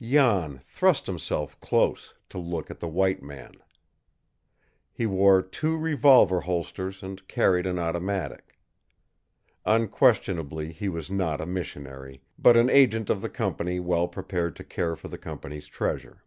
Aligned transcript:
Jan 0.00 0.60
thrust 0.64 1.06
himself 1.06 1.60
close 1.60 2.14
to 2.30 2.38
look 2.38 2.70
at 2.70 2.80
the 2.80 2.88
white 2.88 3.22
man. 3.22 3.52
He 4.90 5.04
wore 5.04 5.42
two 5.42 5.76
revolver 5.76 6.40
holsters 6.40 7.02
and 7.02 7.28
carried 7.28 7.66
an 7.66 7.78
automatic. 7.78 8.58
Unquestionably 9.66 10.72
he 10.72 10.88
was 10.88 11.10
not 11.10 11.42
a 11.42 11.46
missionary, 11.46 12.22
but 12.38 12.56
an 12.56 12.70
agent 12.70 13.10
of 13.10 13.20
the 13.20 13.28
company 13.28 13.80
well 13.80 14.08
prepared 14.08 14.56
to 14.56 14.64
care 14.64 14.96
for 14.96 15.08
the 15.08 15.18
company's 15.18 15.66
treasure. 15.66 16.24